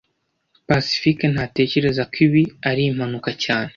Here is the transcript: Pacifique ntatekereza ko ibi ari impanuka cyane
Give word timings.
Pacifique 0.67 1.25
ntatekereza 1.33 2.01
ko 2.11 2.15
ibi 2.25 2.43
ari 2.69 2.81
impanuka 2.89 3.29
cyane 3.43 3.69